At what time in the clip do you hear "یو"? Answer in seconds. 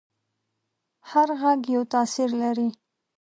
1.75-1.83